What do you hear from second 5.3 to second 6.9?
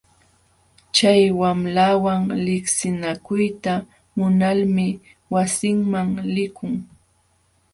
wasinman likun.